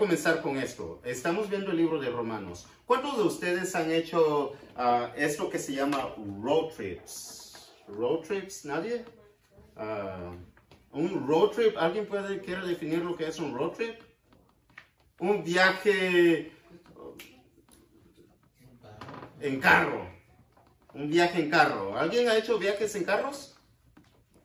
[0.00, 0.98] comenzar con esto.
[1.04, 2.66] Estamos viendo el libro de Romanos.
[2.86, 7.70] ¿Cuántos de ustedes han hecho uh, esto que se llama road trips?
[7.86, 8.64] ¿Road trips?
[8.64, 9.04] ¿Nadie?
[9.76, 11.76] Uh, ¿Un road trip?
[11.76, 14.00] ¿Alguien puede, quiere definir lo que es un road trip?
[15.18, 16.50] Un viaje
[19.38, 20.08] en carro.
[20.94, 21.98] Un viaje en carro.
[21.98, 23.58] ¿Alguien ha hecho viajes en carros?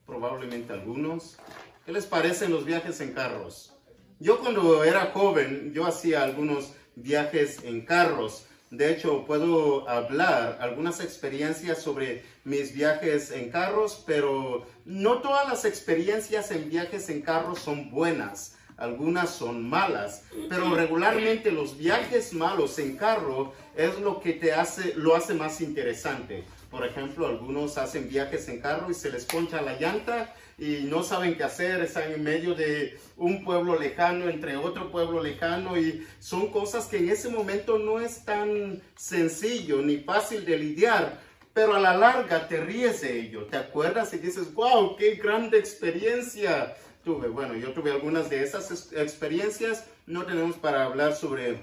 [0.06, 1.38] Probablemente algunos.
[1.86, 3.75] ¿Qué les parecen los viajes en carros?
[4.20, 8.46] Yo cuando era joven, yo hacía algunos viajes en carros.
[8.72, 15.66] De hecho, puedo hablar algunas experiencias sobre mis viajes en carros, pero no todas las
[15.66, 18.56] experiencias en viajes en carros son buenas.
[18.78, 24.94] Algunas son malas, pero regularmente los viajes malos en carro es lo que te hace,
[24.96, 26.44] lo hace más interesante.
[26.72, 31.04] Por ejemplo, algunos hacen viajes en carro y se les poncha la llanta y no
[31.04, 36.06] saben qué hacer, están en medio de un pueblo lejano entre otro pueblo lejano y
[36.20, 41.20] son cosas que en ese momento no es tan sencillo ni fácil de lidiar,
[41.54, 45.58] pero a la larga te ríes de ello, te acuerdas y dices, wow, qué grande
[45.58, 47.28] experiencia tuve.
[47.30, 51.62] Bueno, yo tuve algunas de esas experiencias, no tenemos para hablar sobre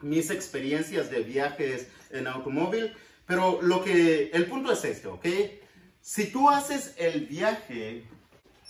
[0.00, 2.92] mis experiencias de viajes en automóvil,
[3.26, 5.26] pero lo que, el punto es este, ¿ok?
[6.00, 8.04] Si tú haces el viaje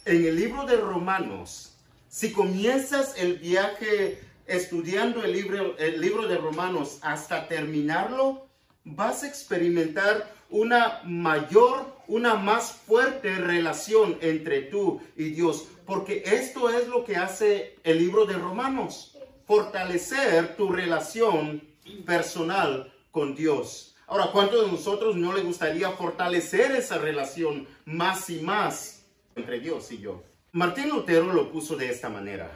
[0.05, 1.75] en el libro de Romanos,
[2.09, 8.47] si comienzas el viaje estudiando el libro, el libro de Romanos hasta terminarlo,
[8.85, 16.71] vas a experimentar una mayor, una más fuerte relación entre tú y Dios, porque esto
[16.71, 21.63] es lo que hace el libro de Romanos, fortalecer tu relación
[22.07, 23.95] personal con Dios.
[24.07, 28.98] Ahora, ¿cuántos de nosotros no le gustaría fortalecer esa relación más y más?
[29.39, 30.23] Entre Dios y yo.
[30.53, 32.51] Martín Lutero lo puso de esta manera.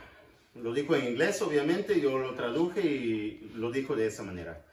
[0.54, 4.64] Lo dijo en inglés, obviamente, yo lo traduje y lo dijo de esa manera.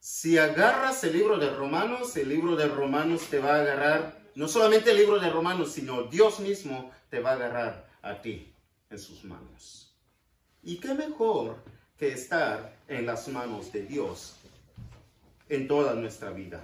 [0.00, 4.48] Si agarras el libro de Romanos, el libro de Romanos te va a agarrar, no
[4.48, 8.52] solamente el libro de Romanos, sino Dios mismo te va a agarrar a ti
[8.90, 9.92] en sus manos.
[10.62, 11.56] ¿Y qué mejor
[11.98, 14.36] que estar en las manos de Dios
[15.48, 16.60] en toda nuestra vida?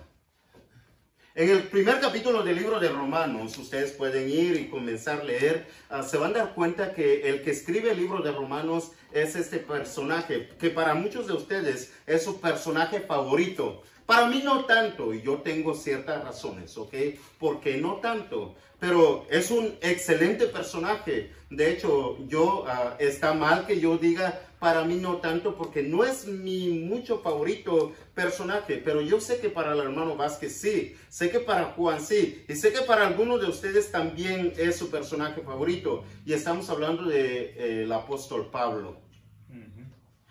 [1.36, 5.66] En el primer capítulo del libro de Romanos, ustedes pueden ir y comenzar a leer,
[5.90, 9.34] ah, se van a dar cuenta que el que escribe el libro de Romanos es
[9.34, 13.82] este personaje, que para muchos de ustedes es su personaje favorito.
[14.06, 16.94] Para mí no tanto, y yo tengo ciertas razones, ¿ok?
[17.40, 21.32] Porque no tanto, pero es un excelente personaje.
[21.50, 26.04] De hecho, yo, ah, está mal que yo diga para mí no tanto porque no
[26.04, 31.28] es mi mucho favorito personaje, pero yo sé que para el hermano Vázquez sí, sé
[31.28, 35.42] que para Juan sí, y sé que para algunos de ustedes también es su personaje
[35.42, 36.04] favorito.
[36.24, 39.02] Y estamos hablando del de, eh, apóstol Pablo.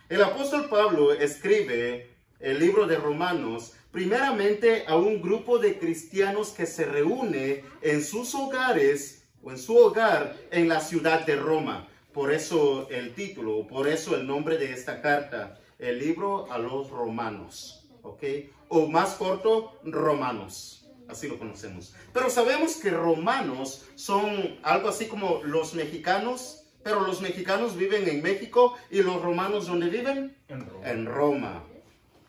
[0.10, 6.66] El apóstol Pablo escribe el libro de Romanos primeramente a un grupo de cristianos que
[6.66, 11.88] se reúne en sus hogares o en su hogar en la ciudad de Roma.
[12.14, 16.92] Por eso el título, por eso el nombre de esta carta, el libro a los
[16.92, 18.24] romanos, ¿ok?
[18.68, 21.96] O más corto, romanos, así lo conocemos.
[22.14, 28.22] Pero sabemos que romanos son algo así como los mexicanos, pero los mexicanos viven en
[28.22, 30.38] México y los romanos ¿dónde viven?
[30.50, 30.90] En Roma.
[30.90, 31.64] En Roma.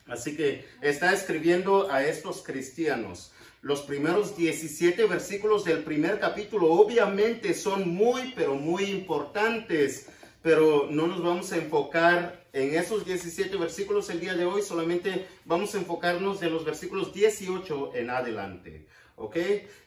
[0.07, 3.34] Así que está escribiendo a estos cristianos
[3.65, 10.11] los primeros 17 versículos del primer capítulo obviamente son muy, pero muy importantes,
[10.43, 15.27] pero no nos vamos a enfocar en esos 17 versículos el día de hoy, solamente
[15.47, 18.87] vamos a enfocarnos de los versículos 18 en adelante.
[19.17, 19.37] ¿Ok?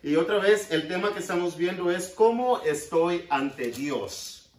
[0.02, 4.50] Y otra vez, el tema que estamos viendo es cómo estoy ante Dios.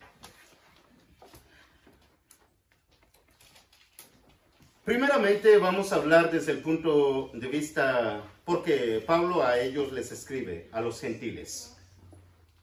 [4.84, 10.70] Primeramente vamos a hablar desde el punto de vista porque Pablo a ellos les escribe,
[10.72, 11.76] a los gentiles.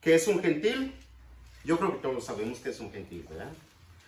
[0.01, 0.96] ¿Qué es un gentil?
[1.63, 3.51] Yo creo que todos sabemos que es un gentil, ¿verdad?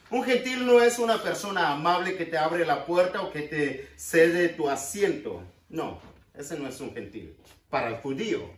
[0.09, 3.89] Un gentil no es una persona amable que te abre la puerta o que te
[3.95, 5.43] cede tu asiento.
[5.69, 6.01] No,
[6.35, 7.35] ese no es un gentil.
[7.69, 8.49] Para el judío,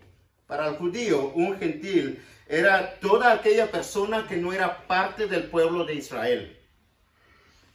[0.47, 5.83] para el judío, un gentil era toda aquella persona que no era parte del pueblo
[5.83, 6.57] de Israel,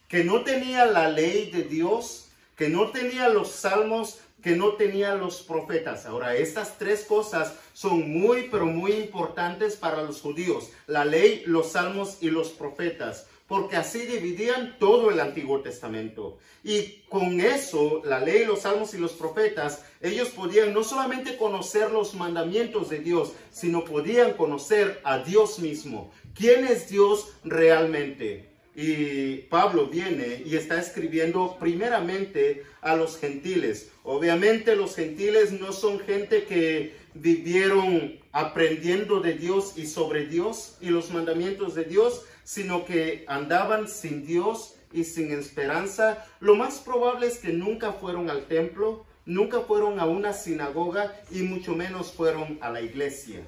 [0.07, 5.19] que no tenía la ley de Dios, que no tenía los salmos, que no tenían
[5.19, 6.05] los profetas.
[6.05, 10.69] Ahora, estas tres cosas son muy, pero muy importantes para los judíos.
[10.85, 13.25] La ley, los salmos y los profetas.
[13.47, 16.37] Porque así dividían todo el Antiguo Testamento.
[16.63, 21.89] Y con eso, la ley, los salmos y los profetas, ellos podían no solamente conocer
[21.89, 26.11] los mandamientos de Dios, sino podían conocer a Dios mismo.
[26.35, 28.54] ¿Quién es Dios realmente?
[28.75, 33.89] Y Pablo viene y está escribiendo primeramente a los gentiles.
[34.03, 40.89] Obviamente los gentiles no son gente que vivieron aprendiendo de Dios y sobre Dios y
[40.89, 46.25] los mandamientos de Dios, sino que andaban sin Dios y sin esperanza.
[46.41, 51.43] Lo más probable es que nunca fueron al templo, nunca fueron a una sinagoga y
[51.43, 53.41] mucho menos fueron a la iglesia.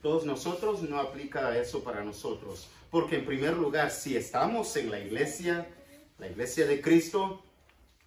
[0.00, 2.68] Todos nosotros no aplica eso para nosotros.
[2.90, 5.66] Porque en primer lugar, si estamos en la iglesia,
[6.18, 7.42] la iglesia de Cristo,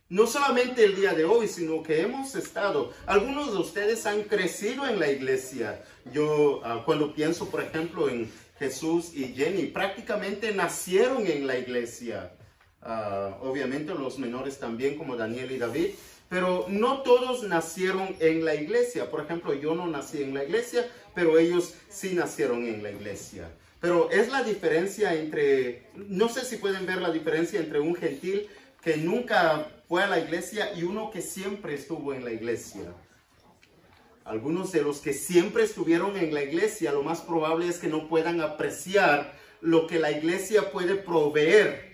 [0.10, 4.88] no solamente el día de hoy, sino que hemos estado, algunos de ustedes han crecido
[4.88, 5.84] en la iglesia.
[6.12, 12.34] Yo ah, cuando pienso, por ejemplo, en Jesús y Jenny, prácticamente nacieron en la iglesia.
[12.82, 15.92] Ah, obviamente los menores también, como Daniel y David,
[16.28, 19.12] pero no todos nacieron en la iglesia.
[19.12, 23.50] Por ejemplo, yo no nací en la iglesia, pero ellos sí nacieron en la iglesia.
[23.80, 28.48] Pero es la diferencia entre, no sé si pueden ver la diferencia entre un gentil
[28.82, 32.94] que nunca fue a la iglesia y uno que siempre estuvo en la iglesia.
[34.26, 38.08] Algunos de los que siempre estuvieron en la iglesia, lo más probable es que no
[38.08, 41.90] puedan apreciar lo que la iglesia puede proveer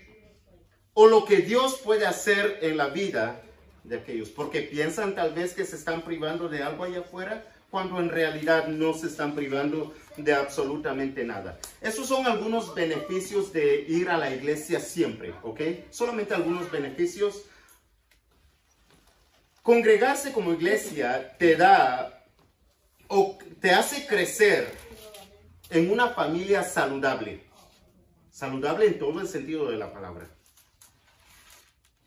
[0.92, 3.42] o lo que Dios puede hacer en la vida
[3.84, 7.44] de aquellos, porque piensan tal vez que se están privando de algo allá afuera,
[7.76, 11.58] cuando en realidad no se están privando de absolutamente nada.
[11.82, 15.60] Esos son algunos beneficios de ir a la iglesia siempre, ¿ok?
[15.90, 17.42] Solamente algunos beneficios.
[19.60, 22.24] Congregarse como iglesia te da
[23.08, 24.72] o te hace crecer
[25.68, 27.42] en una familia saludable.
[28.30, 30.30] Saludable en todo el sentido de la palabra.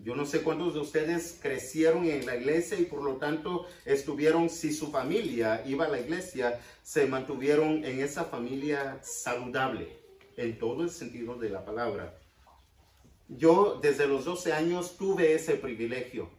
[0.02, 4.50] Yo no sé cuántos de ustedes crecieron en la iglesia y por lo tanto estuvieron,
[4.50, 10.00] si su familia iba a la iglesia, se mantuvieron en esa familia saludable,
[10.38, 12.18] en todo el sentido de la palabra.
[13.28, 16.30] Yo desde los 12 años tuve ese privilegio,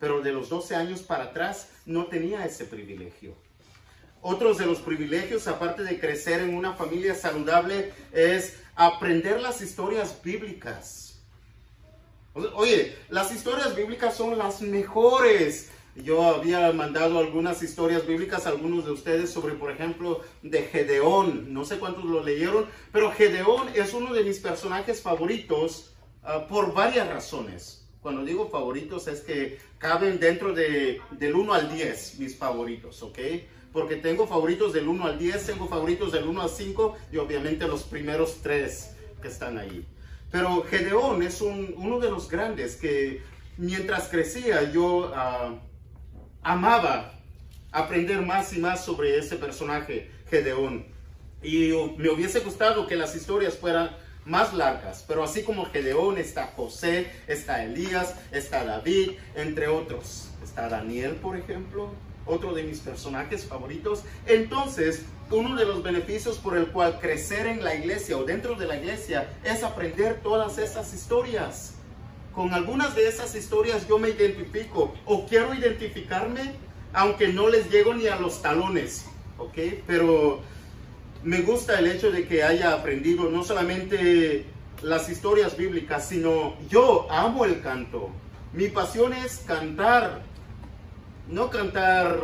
[0.00, 3.34] pero de los 12 años para atrás no tenía ese privilegio.
[4.22, 10.18] Otros de los privilegios, aparte de crecer en una familia saludable, es aprender las historias
[10.22, 11.11] bíblicas
[12.34, 15.70] Oye, las historias bíblicas son las mejores.
[15.94, 21.52] Yo había mandado algunas historias bíblicas a algunos de ustedes sobre, por ejemplo, de Gedeón.
[21.52, 25.92] No sé cuántos lo leyeron, pero Gedeón es uno de mis personajes favoritos
[26.22, 27.86] ah, por varias razones.
[28.00, 33.18] Cuando digo favoritos es que caben dentro de, del 1 al 10 mis favoritos, ¿ok?
[33.74, 37.68] Porque tengo favoritos del 1 al 10, tengo favoritos del 1 al 5 y obviamente
[37.68, 39.86] los primeros tres que están ahí.
[40.32, 43.22] Pero Gedeón es uno de los grandes que
[43.58, 45.54] mientras crecía yo ah,
[46.42, 47.12] amaba
[47.70, 50.86] aprender más y más sobre ese personaje, Gedeón.
[51.42, 53.94] Y me hubiese gustado que las historias fueran
[54.24, 60.30] más largas, pero así como Gedeón está José, está Elías, está David, entre otros.
[60.42, 61.92] Está Daniel, por ejemplo,
[62.26, 64.02] otro de mis personajes favoritos.
[64.26, 68.66] Entonces, uno de los beneficios por el cual crecer en la iglesia o dentro de
[68.66, 71.74] la iglesia es aprender todas esas historias.
[72.34, 76.54] Con algunas de esas historias yo me identifico o quiero identificarme,
[76.92, 79.06] aunque no les llego ni a los talones,
[79.38, 79.58] ¿ok?
[79.86, 80.40] Pero
[81.22, 84.46] me gusta el hecho de que haya aprendido no solamente
[84.82, 88.10] las historias bíblicas, sino yo amo el canto.
[88.52, 90.22] Mi pasión es cantar
[91.32, 92.18] no cantar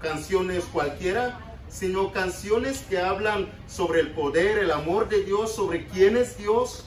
[0.00, 6.16] canciones cualquiera, sino canciones que hablan sobre el poder, el amor de Dios, sobre quién
[6.16, 6.84] es Dios.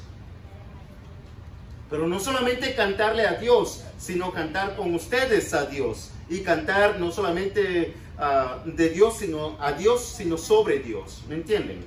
[1.90, 6.12] Pero no solamente cantarle a Dios, sino cantar con ustedes a Dios.
[6.30, 11.24] Y cantar no solamente ah, de Dios, sino a Dios, sino sobre Dios.
[11.28, 11.84] ¿Me entienden?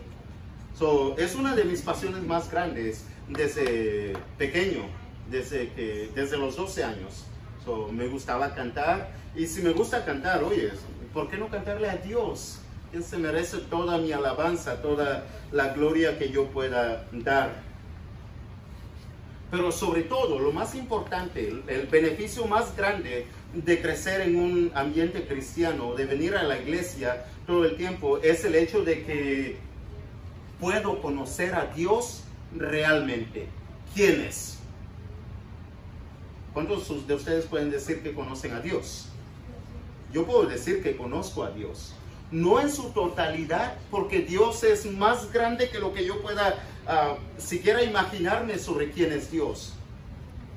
[0.76, 4.82] So, es una de mis pasiones más grandes desde pequeño,
[5.30, 7.26] desde, que, desde los 12 años.
[7.64, 10.72] So, me gustaba cantar y si me gusta cantar, oye,
[11.12, 12.60] ¿por qué no cantarle a Dios?
[12.92, 17.70] Él se merece toda mi alabanza, toda la gloria que yo pueda dar.
[19.50, 25.26] Pero sobre todo, lo más importante, el, beneficio más grande de crecer en un ambiente
[25.26, 29.56] cristiano, de venir a la iglesia todo el tiempo, es el hecho de que
[30.60, 32.22] puedo conocer a Dios
[32.56, 33.48] realmente.
[33.94, 34.59] ¿Quién es?
[36.52, 39.06] ¿Cuántos de ustedes pueden decir que conocen a Dios?
[40.12, 41.94] Yo puedo decir que conozco a Dios.
[42.32, 47.40] No en su totalidad, porque Dios es más grande que lo que yo pueda uh,
[47.40, 49.74] siquiera imaginarme sobre quién es Dios.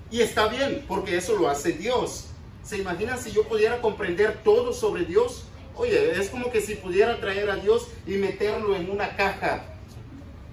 [0.10, 2.26] Y está bien, porque eso lo hace Dios.
[2.64, 5.46] ¿Se imaginan si yo pudiera comprender todo sobre Dios?
[5.76, 9.73] Oye, es como que si pudiera traer a Dios y meterlo en una caja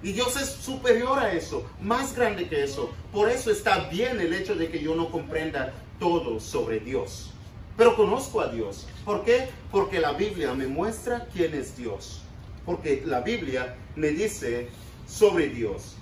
[0.02, 2.90] Y Dios es superior a eso, más grande que eso.
[3.12, 7.32] Por eso está bien el hecho de que yo no comprenda todo sobre Dios.
[7.76, 8.86] Pero conozco a Dios.
[9.04, 9.48] ¿Por qué?
[9.70, 12.22] Porque la Biblia me muestra quién es Dios.
[12.64, 14.68] Porque la Biblia me dice
[15.06, 15.96] sobre Dios.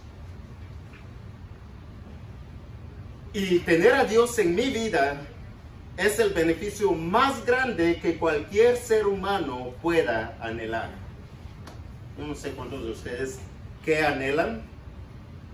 [3.33, 5.21] Y tener a Dios en mi vida
[5.97, 10.91] es el beneficio más grande que cualquier ser humano pueda anhelar.
[12.17, 13.39] No sé cuántos de ustedes
[13.85, 14.63] que anhelan,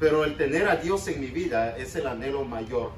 [0.01, 2.93] pero el tener a Dios en mi vida es el anhelo mayor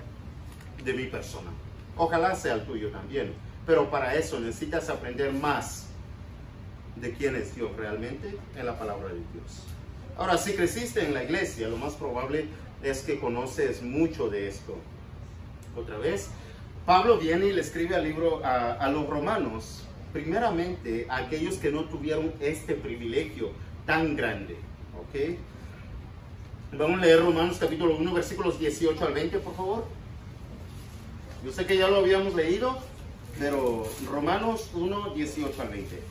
[0.85, 1.51] de mi persona.
[1.97, 3.33] Ojalá sea el tuyo también,
[3.67, 5.87] pero para eso necesitas aprender más
[6.97, 9.63] de quién es Dios realmente en la palabra de Dios.
[10.17, 12.47] Ahora, si creciste en la iglesia, lo más probable
[12.83, 14.77] es que conoces mucho de esto.
[15.77, 16.31] Otra vez,
[16.87, 21.71] Pablo viene y le escribe al libro a, a los romanos, primeramente a aquellos que
[21.71, 23.51] no tuvieron este privilegio
[23.85, 24.57] tan grande.
[26.73, 29.85] Vamos a leer Romanos capítulo 1, versículos 18 al 20, por favor.
[31.45, 32.79] Yo sé que ya lo habíamos leído,
[33.39, 36.03] pero Romanos 1, 18 al 20.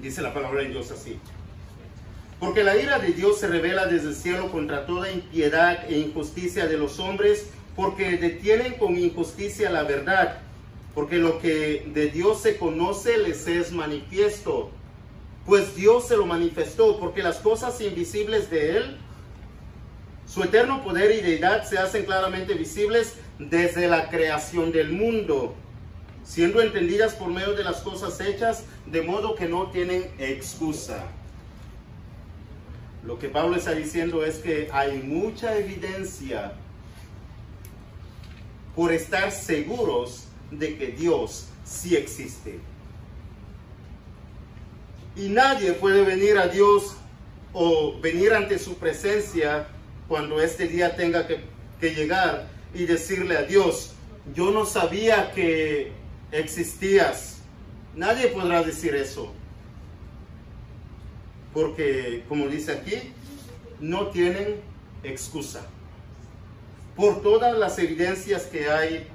[0.00, 1.18] Dice la palabra de Dios así.
[2.38, 6.66] Porque la ira de Dios se revela desde el cielo contra toda impiedad e injusticia
[6.66, 10.45] de los hombres, porque detienen con injusticia la verdad,
[10.96, 14.70] porque lo que de Dios se conoce les es manifiesto,
[15.44, 18.96] pues Dios se lo manifestó, porque las cosas invisibles de Él,
[20.26, 25.54] su eterno poder y deidad se hacen claramente visibles desde la creación del mundo,
[26.24, 31.04] siendo entendidas por medio de las cosas hechas, de modo que no tienen excusa.
[33.04, 36.54] Lo que Pablo está diciendo es que hay mucha evidencia
[38.74, 42.58] por estar seguros de que Dios sí existe.
[45.16, 46.96] Y nadie puede venir a Dios
[47.52, 49.66] o venir ante su presencia
[50.08, 51.40] cuando este día tenga que,
[51.80, 53.92] llegar y decirle a Dios,
[54.34, 55.92] yo no sabía que
[56.32, 57.38] existías.
[57.94, 59.32] Nadie podrá decir eso
[61.56, 63.14] porque, como dice aquí,
[63.80, 64.60] no tienen
[65.02, 65.62] excusa.
[66.94, 69.08] Por todas las evidencias que hay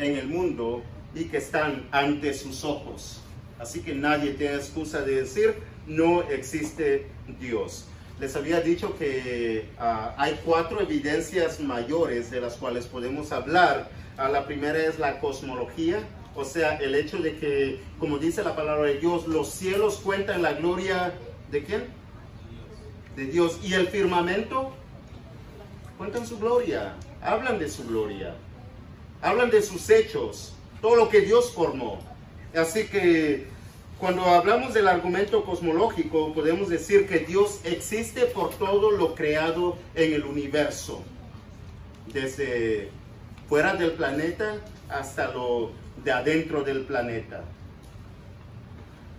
[0.00, 0.82] en el mundo
[1.14, 3.20] y que están ante sus ojos.
[3.58, 5.54] Así que nadie tiene excusa de decir,
[5.86, 7.06] no existe
[7.38, 7.86] Dios.
[8.18, 13.90] Les había dicho que uh, hay cuatro evidencias mayores de las cuales podemos hablar.
[14.18, 16.00] Uh, la primera es la cosmología,
[16.34, 20.42] o sea, el hecho de que, como dice la palabra de Dios, los cielos cuentan
[20.42, 21.12] la gloria
[21.50, 21.84] ¿De quién?
[23.16, 23.58] De Dios.
[23.62, 24.72] ¿Y el firmamento?
[25.98, 26.94] Cuentan su gloria.
[27.22, 28.34] Hablan de su gloria.
[29.22, 30.54] Hablan de sus hechos.
[30.80, 32.00] Todo lo que Dios formó.
[32.54, 33.46] Así que
[33.98, 40.14] cuando hablamos del argumento cosmológico, podemos decir que Dios existe por todo lo creado en
[40.14, 41.02] el universo.
[42.06, 42.88] Desde
[43.48, 44.56] fuera del planeta
[44.88, 45.72] hasta lo
[46.02, 47.44] de adentro del planeta.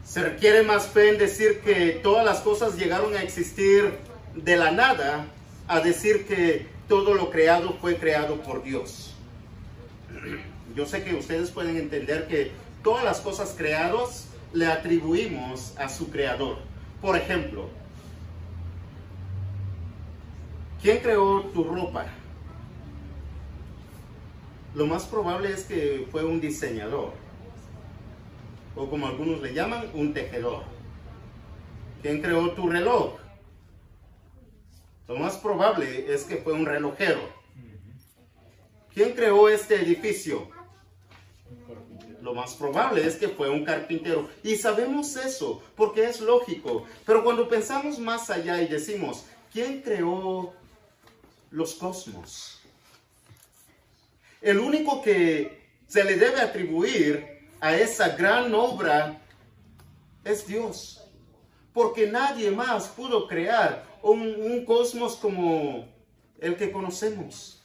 [0.04, 3.94] Se requiere más fe en decir que todas las cosas llegaron a existir
[4.36, 5.28] de la nada
[5.68, 9.11] a decir que todo lo creado fue creado por Dios.
[10.76, 12.52] Yo sé que ustedes pueden entender que
[12.84, 16.58] todas las cosas creadas le atribuimos a su creador.
[17.02, 17.70] Por ejemplo,
[20.82, 22.06] ¿quién creó tu ropa?
[24.74, 27.12] Lo más probable es que fue un diseñador
[28.76, 30.64] o como algunos le llaman, un tejedor.
[32.02, 33.18] ¿Quién creó tu reloj?
[35.08, 37.20] Lo más probable es que fue un relojero.
[38.94, 40.50] ¿Quién creó este edificio?
[42.22, 44.30] Lo más probable es que fue un carpintero.
[44.44, 46.86] Y sabemos eso porque es lógico.
[47.06, 50.54] Pero cuando pensamos más allá y decimos, ¿quién creó
[51.50, 52.62] los cosmos?
[54.42, 59.22] El único que se le debe atribuir a esa gran obra
[60.24, 61.04] es Dios.
[61.74, 65.88] Porque nadie más pudo crear un, cosmos como
[66.40, 67.61] el que conocemos,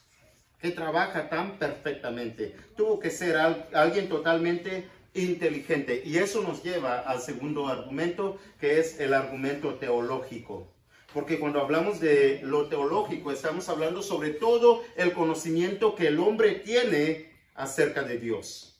[0.61, 2.55] que trabaja tan perfectamente.
[2.75, 6.01] Tuvo que ser alguien totalmente inteligente.
[6.05, 10.73] Y eso nos lleva al segundo argumento, que es el argumento teológico.
[11.13, 16.55] Porque cuando hablamos de lo teológico, estamos hablando sobre todo el conocimiento que el hombre
[16.55, 18.73] tiene acerca de Dios.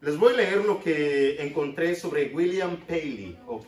[0.00, 3.66] Les voy a leer lo que encontré sobre William Paley, ¿ok?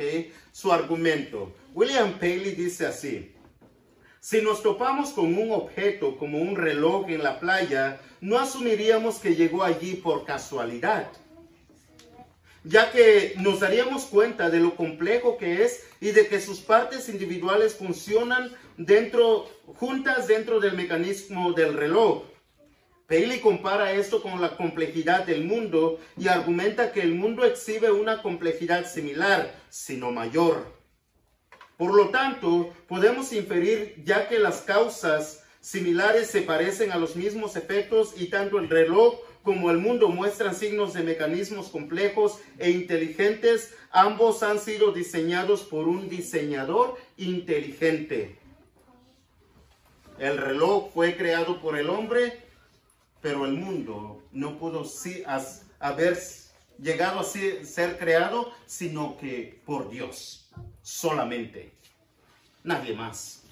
[0.52, 1.52] Su argumento.
[1.75, 3.35] William Paley dice así,
[4.22, 9.34] Si nos topamos con un objeto como un reloj en la playa, no asumiríamos que
[9.34, 11.10] llegó allí por casualidad,
[12.62, 17.08] ya que nos daríamos cuenta de lo complejo que es y de que sus partes
[17.08, 22.24] individuales funcionan dentro, juntas dentro del mecanismo del reloj.
[23.06, 28.20] Paley compara esto con la complejidad del mundo y argumenta que el mundo exhibe una
[28.20, 30.79] complejidad similar, sino mayor.
[31.80, 37.56] Por lo tanto, podemos inferir ya que las causas similares se parecen a los mismos
[37.56, 43.72] efectos y tanto el reloj como el mundo muestran signos de mecanismos complejos e inteligentes,
[43.90, 48.38] ambos han sido diseñados por un diseñador inteligente.
[50.18, 52.42] El reloj fue creado por el hombre,
[53.22, 54.84] pero el mundo no pudo
[55.78, 56.18] haber
[56.78, 60.50] llegado a ser creado, sino que por Dios
[60.90, 61.73] solamente.
[62.64, 63.44] Nadie más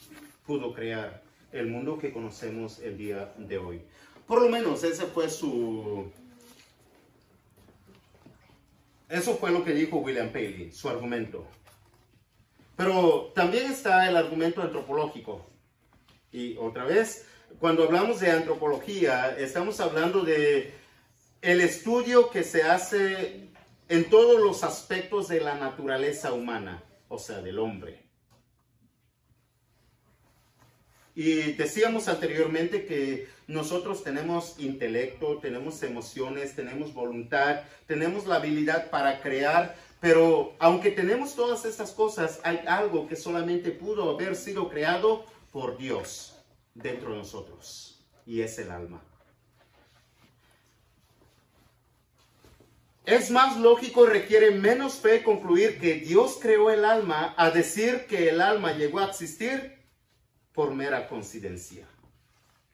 [0.44, 3.82] pudo crear el mundo que conocemos el día de hoy.
[4.26, 6.10] Por lo menos ese fue su...
[9.08, 11.46] Eso fue lo que dijo William Paley, su argumento.
[12.76, 15.46] Pero también está el argumento antropológico.
[16.30, 17.26] Y otra vez,
[17.58, 20.74] cuando hablamos de antropología, estamos hablando de
[21.40, 23.48] el estudio que se hace
[23.88, 28.08] en todos los aspectos de la naturaleza humana, o sea, del hombre.
[31.14, 39.20] Y decíamos anteriormente que nosotros tenemos intelecto, tenemos emociones, tenemos voluntad, tenemos la habilidad para
[39.20, 45.24] crear, pero aunque tenemos todas estas cosas, hay algo que solamente pudo haber sido creado
[45.50, 46.36] por Dios
[46.74, 49.02] dentro de nosotros, y es el alma.
[53.08, 58.04] Es más lógico y requiere menos fe concluir que Dios creó el alma a decir
[58.06, 59.78] que el alma llegó a existir
[60.52, 61.88] por mera coincidencia.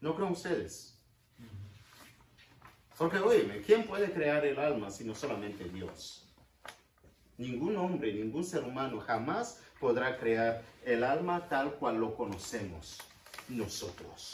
[0.01, 0.99] ¿No creen ustedes?
[2.99, 6.27] Porque, oye, ¿quién puede crear el alma sino solamente Dios?
[7.39, 12.99] Ningún hombre, ningún ser humano jamás podrá crear el alma tal cual lo conocemos
[13.49, 14.33] nosotros.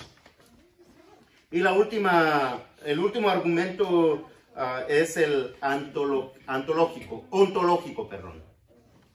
[1.50, 8.42] Y la última, el último argumento ah, es el antológico, ontológico, perdón,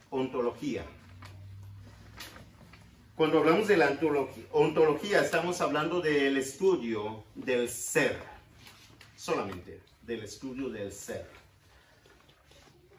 [0.10, 0.86] ontología.
[3.16, 3.98] Cuando hablamos de la
[4.52, 8.20] ontología, estamos hablando del estudio del ser,
[9.16, 11.26] solamente del estudio del ser.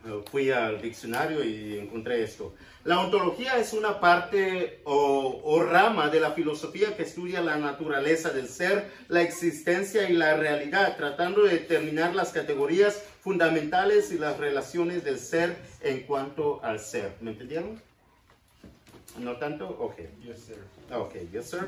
[0.07, 2.55] Eh, fui al diccionario y encontré esto.
[2.85, 8.31] La ontología es una parte o, o, rama de la filosofía que estudia la naturaleza
[8.31, 14.39] del ser, la existencia y la realidad, tratando de determinar las categorías fundamentales y las
[14.39, 17.17] relaciones del ser en cuanto al ser.
[17.21, 17.83] ¿Me entendieron?
[19.19, 19.69] ¿No tanto?
[19.69, 19.97] Ok.
[20.23, 20.59] Yes, sir.
[20.93, 21.67] Ok, yes, sir.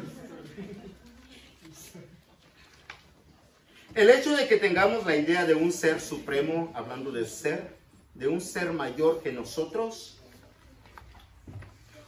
[3.95, 7.78] El hecho de que tengamos la idea de un ser supremo, hablando de ser,
[8.19, 10.19] de un ser mayor que nosotros,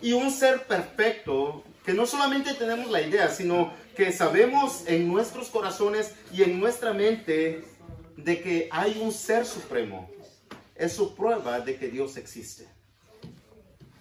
[0.02, 5.48] y un ser perfecto, que no solamente tenemos la idea, sino que sabemos en nuestros
[5.50, 7.64] corazones y en nuestra mente
[8.16, 10.10] de que hay un ser supremo,
[10.74, 12.66] es su prueba de que Dios existe.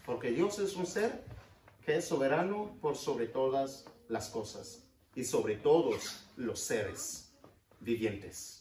[0.06, 1.24] Porque Dios es un ser
[1.86, 7.32] que es soberano por sobre todas las cosas y sobre todos los seres
[7.80, 8.59] vivientes.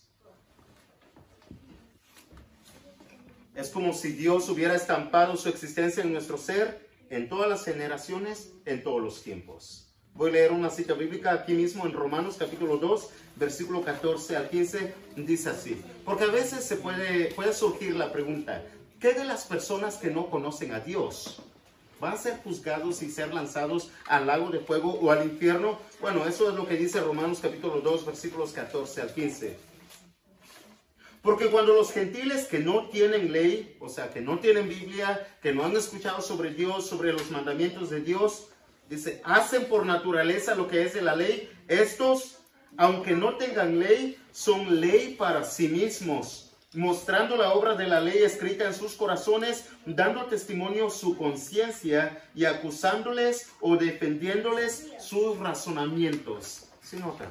[3.59, 8.53] Es como si Dios hubiera estampado su existencia en nuestro ser en todas las generaciones,
[8.67, 9.89] en todos los tiempos.
[10.15, 14.49] Voy a leer una cita bíblica aquí mismo en Romanos capítulo 2, versículo 14 al
[14.49, 14.95] 15.
[15.17, 18.63] Dice así, porque a veces se puede, puede surgir la pregunta,
[19.01, 21.43] ¿qué de las personas que no conocen a Dios?
[22.01, 25.81] van a ser juzgados y ser lanzados al lago de fuego o al infierno.
[26.01, 29.68] Bueno, eso es lo que dice Romanos capítulo 2, versículos 14 al 15.
[31.29, 35.53] Porque cuando los gentiles que no tienen ley, o sea, que no tienen Biblia, que
[35.53, 38.47] no han escuchado sobre Dios, sobre los mandamientos de Dios,
[38.89, 42.39] dice, hacen por naturaleza lo que es de la ley, estos,
[42.79, 48.23] aunque no tengan ley, son ley para sí mismos mostrando la obra de la ley
[48.23, 56.69] escrita en sus corazones, dando testimonio su conciencia y acusándoles o defendiéndoles sus razonamientos.
[56.83, 57.29] ¿Sí notan?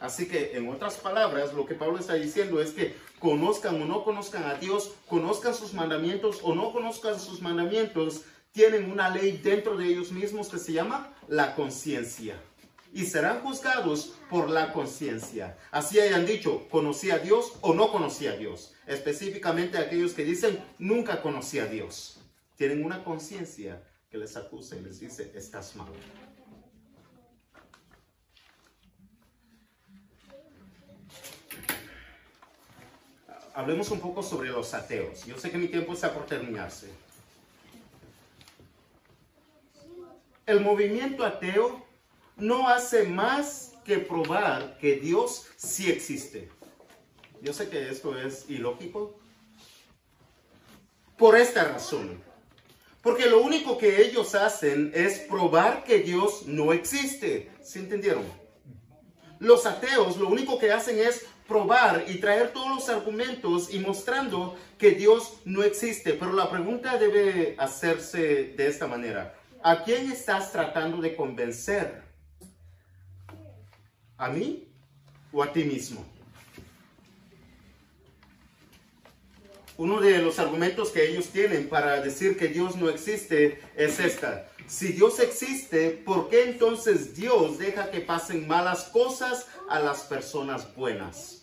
[0.00, 4.04] Así que, en otras palabras, lo que Pablo está diciendo es que conozcan o no
[4.04, 9.76] conozcan a Dios, conozcan sus mandamientos o no conozcan sus mandamientos, tienen una ley dentro
[9.76, 12.40] de ellos mismos que se llama la conciencia
[12.92, 15.56] y serán juzgados por la conciencia.
[15.70, 18.74] Así hayan dicho, conocí a Dios o no conocí a Dios.
[18.86, 22.20] Específicamente aquellos que dicen, nunca conocí a Dios.
[22.56, 25.88] Tienen una conciencia que les acusa y les dice, estás mal.
[33.58, 35.26] Hablemos un poco sobre los ateos.
[35.26, 36.88] Yo sé que mi tiempo está por terminarse.
[40.46, 41.84] El movimiento ateo
[42.36, 46.48] no hace más que probar que Dios sí existe.
[47.42, 49.18] Yo sé que esto es ilógico.
[51.16, 52.22] Por esta razón.
[53.02, 57.50] Porque lo único que ellos hacen es probar que Dios no existe.
[57.60, 58.22] ¿Se entendieron?
[59.40, 64.56] Los ateos lo único que hacen es probar y traer todos los argumentos y mostrando
[64.78, 66.12] que Dios no existe.
[66.12, 69.34] Pero la pregunta debe hacerse de esta manera.
[69.62, 72.02] ¿A quién estás tratando de convencer?
[74.18, 74.68] ¿A mí
[75.32, 76.04] o a ti mismo?
[79.78, 84.48] Uno de los argumentos que ellos tienen para decir que Dios no existe es esta.
[84.66, 90.74] Si Dios existe, ¿por qué entonces Dios deja que pasen malas cosas a las personas
[90.74, 91.37] buenas?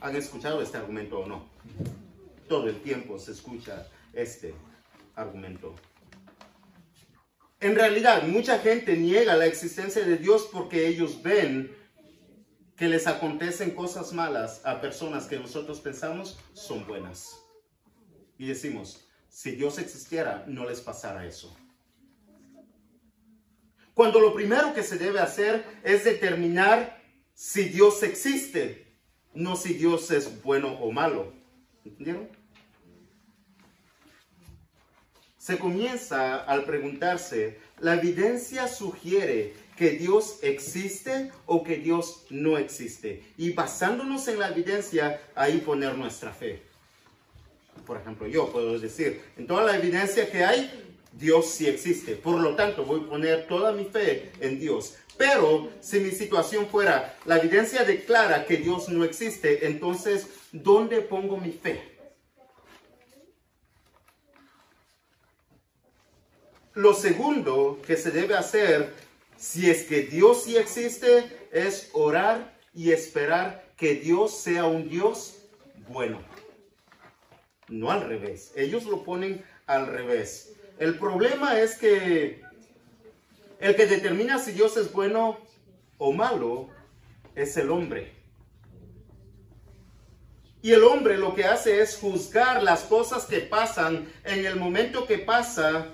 [0.00, 1.46] ¿Han escuchado este argumento o no?
[2.48, 4.54] Todo el tiempo se escucha este
[5.14, 5.74] argumento.
[7.60, 11.76] En realidad, mucha gente niega la existencia de Dios porque ellos ven
[12.76, 17.38] que les acontecen cosas malas a personas que nosotros pensamos son buenas.
[18.38, 21.54] Y decimos, si Dios existiera, no les pasara eso.
[23.92, 27.02] Cuando lo primero que se debe hacer es determinar
[27.34, 28.89] si Dios existe,
[29.34, 31.32] no si Dios es bueno o malo.
[31.84, 32.28] ¿Entendieron?
[35.40, 43.24] se comienza al preguntarse, ¿la evidencia sugiere que Dios existe o que Dios no existe?
[43.38, 46.62] Y basándonos en la evidencia, ahí poner nuestra fe.
[47.86, 50.70] Por ejemplo, yo puedo decir, en toda la evidencia que hay,
[51.14, 52.16] Dios sí existe.
[52.16, 54.96] Por lo tanto, voy a poner toda mi fe en Dios.
[55.20, 61.36] Pero si mi situación fuera, la evidencia declara que Dios no existe, entonces, ¿dónde pongo
[61.36, 61.98] mi fe?
[66.72, 68.94] Lo segundo que se debe hacer,
[69.36, 75.36] si es que Dios sí existe, es orar y esperar que Dios sea un Dios
[75.88, 76.18] bueno.
[77.68, 78.52] No al revés.
[78.56, 80.54] Ellos lo ponen al revés.
[80.78, 82.40] El problema es que
[83.60, 85.38] el que determina si Dios es bueno
[85.98, 86.68] o malo
[87.34, 88.12] es el hombre.
[90.62, 95.06] Y el hombre lo que hace es juzgar las cosas que pasan en el momento
[95.06, 95.88] que pasa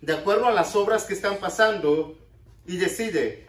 [0.00, 2.16] de acuerdo a las obras que están pasando
[2.66, 3.46] y decide,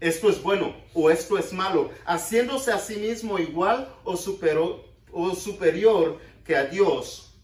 [0.00, 5.34] esto es bueno o esto es malo, haciéndose a sí mismo igual o, superior, o
[5.34, 7.34] superior que a Dios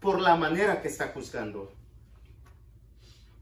[0.00, 1.70] por la manera que está juzgando.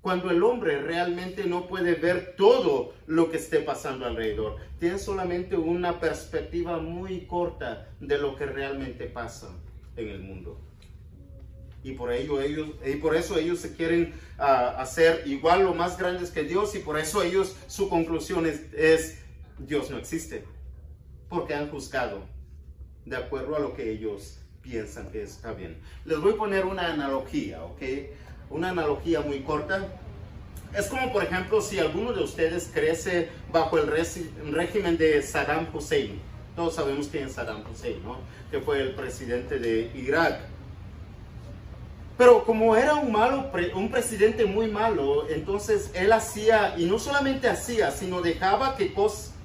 [0.03, 5.57] Cuando el hombre realmente no puede ver todo lo que esté pasando alrededor, tiene solamente
[5.57, 9.49] una perspectiva muy corta de lo que realmente pasa
[9.97, 10.61] en el mundo
[11.85, 15.99] y por ello ellos y por eso ellos se quieren ah, hacer igual o más
[15.99, 19.19] grandes que Dios y por eso ellos su conclusión es,
[19.59, 20.45] Dios no existe
[21.29, 22.25] porque han juzgado
[23.05, 25.81] de acuerdo a lo que ellos piensan que está bien.
[26.05, 27.83] Les voy a poner una analogía, ¿ok?
[28.53, 29.89] Una analogía muy corta.
[30.77, 36.21] Es como, por ejemplo, si alguno de ustedes crece bajo el régimen de Saddam Hussein.
[36.55, 38.19] Todos sabemos quién es Saddam Hussein, ¿no?
[38.51, 40.41] Que fue el presidente de Irak.
[42.19, 47.49] Pero como era un malo, un presidente muy malo, entonces él hacía, y no solamente
[47.49, 48.95] hacía, sino dejaba que,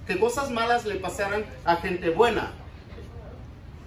[0.06, 2.52] que cosas malas le pasaran a gente buena.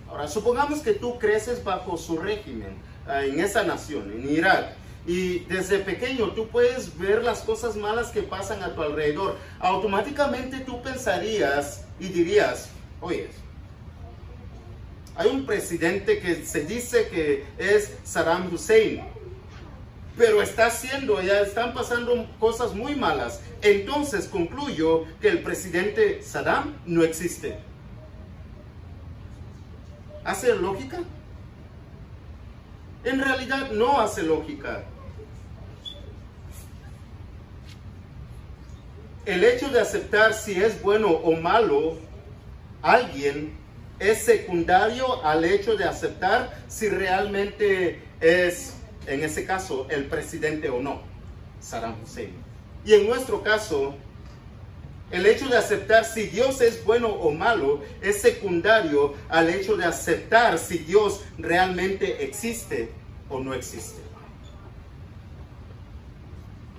[0.08, 2.74] Ahora, supongamos que tú creces bajo su régimen
[3.06, 4.74] ah, en esa nación, en Irak,
[5.06, 9.36] y desde pequeño tú puedes ver las cosas malas que pasan a tu alrededor.
[9.58, 12.68] Automáticamente tú pensarías y dirías,
[13.00, 13.28] oye,
[15.16, 19.02] hay un presidente que se dice que es Saddam Hussein,
[20.16, 23.40] pero está haciendo, ya están pasando cosas muy malas.
[23.62, 27.58] Entonces concluyo que el presidente Saddam no existe.
[30.24, 31.00] ¿Hace lógica?
[33.04, 34.84] En realidad no hace lógica.
[39.24, 41.98] El hecho de aceptar si es bueno o malo
[42.82, 43.52] alguien
[43.98, 48.74] es secundario al hecho de aceptar si realmente es,
[49.06, 51.02] en ese caso, el presidente o no,
[51.60, 52.32] Saddam Hussein.
[52.84, 53.94] Y en nuestro caso,
[55.10, 59.84] el hecho de aceptar si Dios es bueno o malo es secundario al hecho de
[59.84, 62.90] aceptar si Dios realmente existe
[63.28, 64.00] o no existe.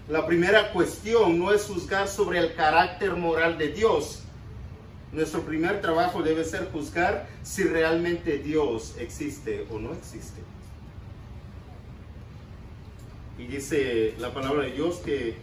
[0.07, 4.21] La primera cuestión no es juzgar sobre el carácter moral de Dios,
[5.11, 10.41] Nuestro primer trabajo debe ser juzgar si realmente Dios existe o no existe.
[13.37, 15.35] Y dice la palabra de Dios que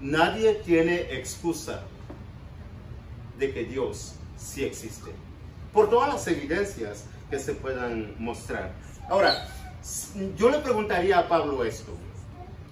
[0.00, 1.82] nadie tiene excusa
[3.38, 5.10] de que Dios sí existe.
[5.72, 8.72] Por todas las evidencias que se puedan mostrar.
[9.08, 9.48] Ahora,
[10.36, 11.92] yo le preguntaría a Pablo esto.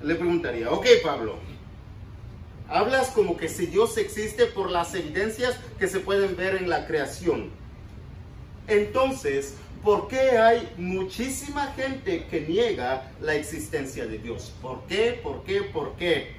[0.03, 1.37] Le preguntaría, ok Pablo,
[2.69, 6.87] hablas como que si Dios existe por las evidencias que se pueden ver en la
[6.87, 7.51] creación.
[8.67, 14.53] Entonces, ¿por qué hay muchísima gente que niega la existencia de Dios?
[14.61, 15.19] ¿Por qué?
[15.23, 15.63] ¿Por qué?
[15.63, 16.37] ¿Por qué?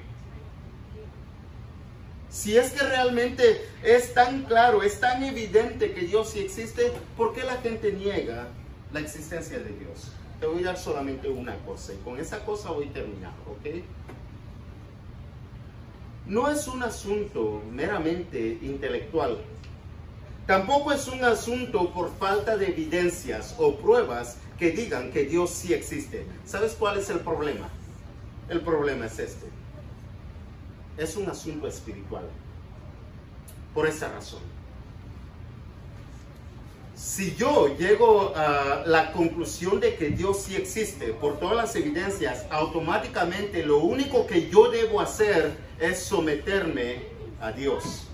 [2.30, 7.34] Si es que realmente es tan claro, es tan evidente que Dios sí existe, ¿por
[7.34, 8.48] qué la gente niega
[8.92, 10.12] la existencia de Dios?
[10.38, 13.82] Te voy a dar solamente una cosa y con esa cosa voy a terminar, ¿ok?
[16.26, 19.38] No es un asunto meramente intelectual.
[20.46, 25.72] Tampoco es un asunto por falta de evidencias o pruebas que digan que Dios sí
[25.72, 26.26] existe.
[26.44, 27.68] ¿Sabes cuál es el problema?
[28.48, 29.46] El problema es este.
[30.98, 32.24] Es un asunto espiritual.
[33.72, 34.58] Por esa razón
[36.98, 42.44] si yo llego a la conclusión de que Dios sí existe por todas las evidencias,
[42.50, 47.02] automáticamente lo único que yo debo hacer es someterme
[47.40, 48.08] a Dios.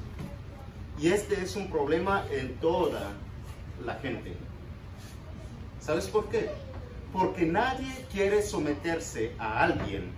[1.01, 3.12] Y este es un problema en toda
[3.87, 4.35] la gente.
[5.81, 6.51] ¿Sabes por qué?
[7.11, 10.12] Porque nadie quiere someterse a alguien,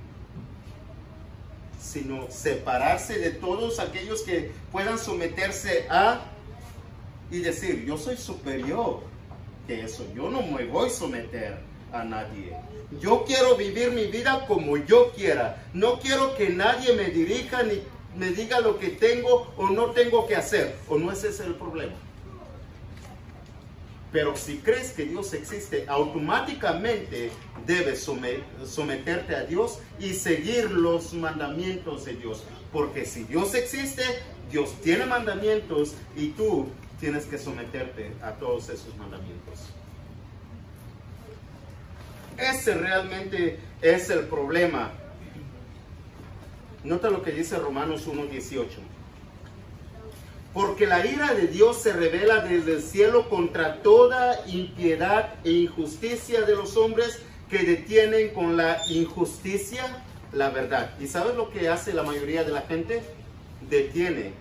[1.87, 6.20] sino separarse de todos aquellos que puedan someterse a
[7.31, 9.01] y decir, yo soy superior
[9.66, 11.59] que eso, yo no me voy a someter
[11.92, 12.57] a nadie.
[13.01, 15.64] Yo quiero vivir mi vida como yo quiera.
[15.72, 17.83] No quiero que nadie me dirija ni
[18.16, 20.77] me diga lo que tengo o no tengo que hacer.
[20.88, 21.94] ¿O no ese es el problema?
[24.16, 27.31] Pero si crees que Dios existe, automáticamente
[27.66, 28.02] debes
[28.64, 32.42] someterte a Dios y seguir los mandamientos de Dios.
[32.72, 34.02] Porque si Dios existe,
[34.50, 36.66] Dios tiene mandamientos y tú
[36.98, 39.68] tienes que someterte a todos esos mandamientos.
[42.38, 44.92] Ese realmente es el problema.
[46.85, 48.64] Nota lo que dice Romanos 1.18.
[50.57, 56.47] Porque la ira de Dios se revela desde el cielo contra toda impiedad e injusticia
[56.47, 57.19] de los hombres
[57.51, 60.92] que detienen con la injusticia la verdad.
[60.99, 63.03] ¿Y sabes lo que hace la mayoría de la gente?
[63.69, 64.33] Detiene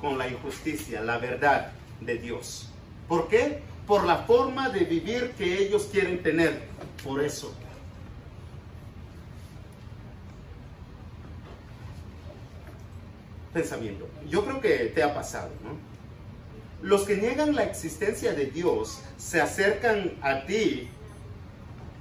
[0.00, 2.68] con la injusticia, la verdad de Dios.
[3.08, 3.58] ¿Por qué?
[3.88, 6.62] Por la forma de vivir que ellos quieren tener.
[7.02, 7.52] Por eso.
[13.52, 14.08] Pensamiento.
[14.28, 15.92] Yo creo que te ha pasado, ¿no?
[16.82, 20.88] Los que niegan la existencia de Dios se acercan a ti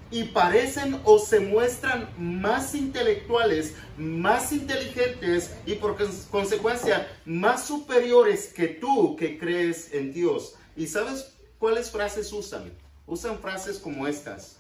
[0.10, 5.98] y parecen o se muestran más intelectuales, más inteligentes y por
[6.30, 10.56] consecuencia más superiores que tú que crees en Dios.
[10.76, 12.74] ¿Y sabes cuáles frases usan?
[13.06, 14.58] Usan frases como estas.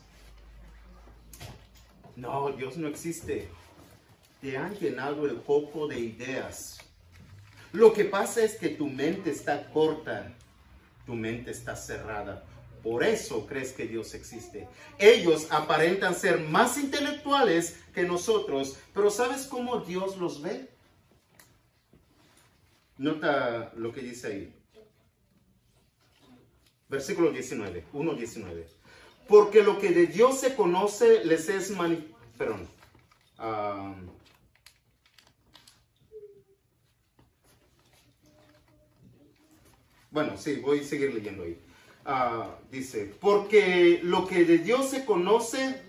[2.15, 3.49] No, Dios no existe.
[4.41, 6.79] Te han llenado el coco de ideas.
[7.71, 10.33] Lo que pasa es que tu mente está corta,
[11.05, 12.43] tu mente está cerrada.
[12.83, 14.67] Por eso crees que Dios existe.
[14.97, 20.69] Ellos aparentan ser más intelectuales que nosotros, pero ¿sabes cómo Dios los ve?
[22.97, 24.55] Nota lo que dice ahí.
[26.89, 28.65] Versículo 19, 1.19.
[29.27, 32.67] Porque lo que de Dios se conoce les es mani perdón.
[33.37, 33.93] Ah,
[40.11, 41.57] bueno, sí, voy a seguir leyendo ahí.
[42.05, 45.81] Ah, dice, porque lo que de Dios se conoce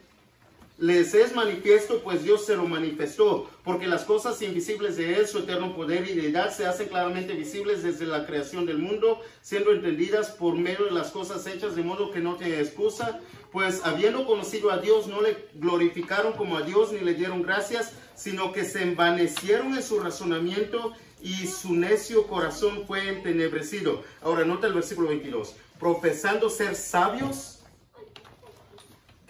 [0.82, 5.38] les es manifiesto, pues Dios se lo manifestó, porque las cosas invisibles de Él, su
[5.38, 10.30] eterno poder y deidad, se hacen claramente visibles desde la creación del mundo, siendo entendidas
[10.30, 13.20] por medio de las cosas hechas, de modo que no tiene excusa,
[13.52, 17.92] pues habiendo conocido a Dios, no le glorificaron como a Dios ni le dieron gracias,
[18.16, 24.02] sino que se envanecieron en su razonamiento y su necio corazón fue entenebrecido.
[24.20, 27.58] Ahora nota el versículo 22 profesando ser sabios,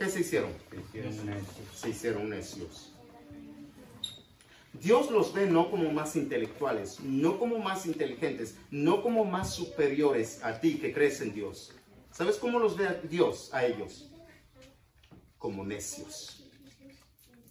[0.02, 0.50] ¿qué se hicieron?
[1.74, 2.92] Se hicieron necios.
[4.72, 10.42] Dios los ve no como más intelectuales, no como más inteligentes, no como más superiores
[10.42, 11.72] a ti que crees en Dios.
[12.10, 14.10] ¿Sabes cómo los ve Dios a ellos?
[15.38, 16.44] Como necios,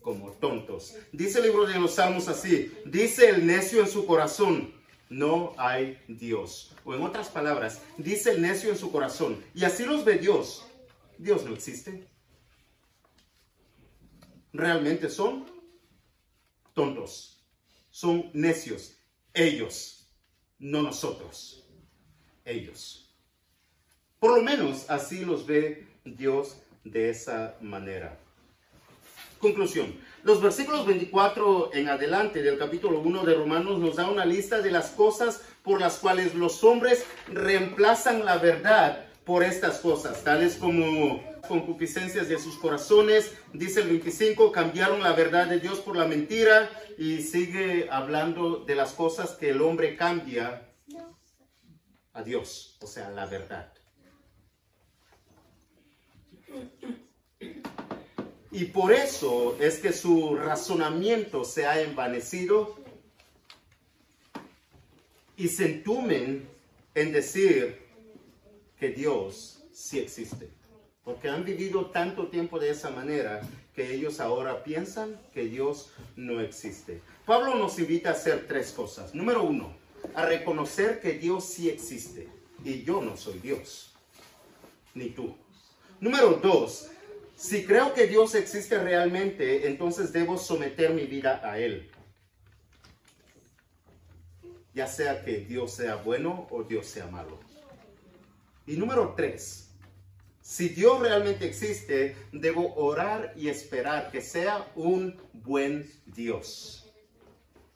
[0.01, 0.95] como tontos.
[1.13, 4.73] Dice el libro de los Salmos así, dice el necio en su corazón,
[5.09, 6.75] no hay Dios.
[6.83, 10.65] O en otras palabras, dice el necio en su corazón, y así los ve Dios.
[11.17, 12.10] Dios no existe.
[14.53, 15.45] Realmente son
[16.73, 17.41] tontos,
[17.89, 18.97] son necios,
[19.33, 20.07] ellos,
[20.59, 21.63] no nosotros,
[22.43, 23.15] ellos.
[24.19, 28.17] Por lo menos así los ve Dios de esa manera.
[29.39, 29.95] Conclusión.
[30.23, 34.69] Los versículos 24 en adelante del capítulo 1 de Romanos nos da una lista de
[34.69, 41.30] las cosas por las cuales los hombres reemplazan la verdad por estas cosas, tales como
[41.51, 46.69] concupiscencias de sus corazones, dice el 25, cambiaron la verdad de Dios por la mentira
[46.97, 50.69] y sigue hablando de las cosas que el hombre cambia
[52.13, 53.73] a Dios, o sea, la verdad.
[58.49, 62.79] Y por eso es que su razonamiento se ha envanecido
[65.35, 66.47] y se entumen
[66.95, 67.77] en decir
[68.79, 70.60] que Dios sí existe.
[71.03, 73.41] Porque han vivido tanto tiempo de esa manera
[73.73, 77.01] que ellos ahora piensan que Dios no existe.
[77.25, 79.15] Pablo nos invita a hacer tres cosas.
[79.15, 79.73] Número uno,
[80.13, 82.27] a reconocer que Dios sí existe
[82.63, 83.93] y yo no soy Dios,
[84.93, 85.35] ni tú.
[85.99, 86.89] Número dos,
[87.35, 91.89] si creo que Dios existe realmente, entonces debo someter mi vida a Él.
[94.73, 97.39] Ya sea que Dios sea bueno o Dios sea malo.
[98.67, 99.70] Y número tres,
[100.51, 106.91] si Dios realmente existe, debo orar y esperar que sea un buen Dios.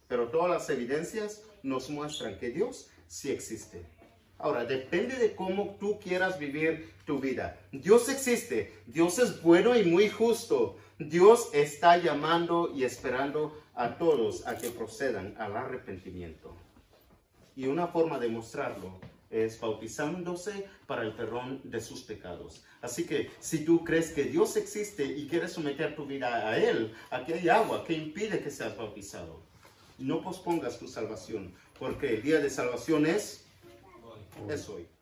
[0.09, 3.85] Pero todas las evidencias nos muestran que Dios sí existe.
[4.37, 7.57] Ahora, depende de cómo tú quieras vivir tu vida.
[7.71, 10.75] Dios existe, Dios es bueno y muy justo.
[10.99, 16.53] Dios está llamando y esperando a todos a que procedan al arrepentimiento.
[17.55, 18.99] Y una forma de mostrarlo
[19.43, 22.63] es bautizándose para el perdón de sus pecados.
[22.81, 26.93] Así que si tú crees que Dios existe y quieres someter tu vida a Él,
[27.09, 29.41] aquí hay agua que impide que seas bautizado.
[29.97, 33.45] No pospongas tu salvación, porque el día de salvación es
[34.49, 34.94] es hoy.